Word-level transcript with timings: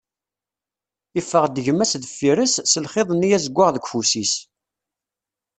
Iffeɣ-d 1.19 1.57
gma-s 1.65 1.93
deffir-s, 2.03 2.55
s 2.71 2.73
lxiḍ-nni 2.83 3.29
azeggaɣ 3.37 3.69
deg 3.71 3.83
ufus-is. 3.85 4.33